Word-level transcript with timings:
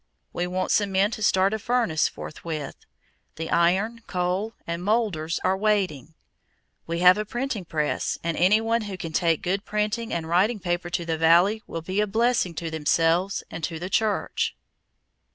We 0.33 0.47
want 0.47 0.71
some 0.71 0.91
men 0.93 1.11
to 1.11 1.21
start 1.21 1.53
a 1.53 1.59
furnace 1.59 2.07
forthwith; 2.07 2.75
the 3.35 3.51
iron, 3.51 4.01
coal, 4.07 4.55
and 4.65 4.83
molders 4.83 5.39
are 5.43 5.55
waiting.... 5.55 6.15
We 6.87 7.01
have 7.01 7.19
a 7.19 7.23
printing 7.23 7.65
press 7.65 8.17
and 8.23 8.35
any 8.35 8.61
one 8.61 8.81
who 8.89 8.97
can 8.97 9.13
take 9.13 9.43
good 9.43 9.63
printing 9.63 10.11
and 10.11 10.27
writing 10.27 10.57
paper 10.59 10.89
to 10.89 11.05
the 11.05 11.19
Valley 11.19 11.61
will 11.67 11.83
be 11.83 12.01
a 12.01 12.07
blessing 12.07 12.55
to 12.55 12.71
themselves 12.71 13.43
and 13.51 13.63
the 13.63 13.91
church." 13.91 14.55